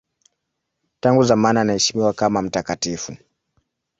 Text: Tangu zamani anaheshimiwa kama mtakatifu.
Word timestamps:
Tangu 0.99 1.23
zamani 1.23 1.59
anaheshimiwa 1.59 2.13
kama 2.13 2.41
mtakatifu. 2.41 3.15